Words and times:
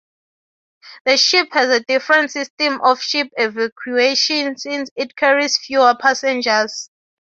The 1.05 1.15
ship 1.15 1.49
has 1.51 1.69
a 1.69 1.79
different 1.81 2.31
system 2.31 2.81
of 2.83 2.99
ship 3.03 3.27
evacuation 3.37 4.57
since 4.57 4.89
it 4.95 5.15
carries 5.15 5.59
fewer 5.59 5.93
passengers. 5.99 6.89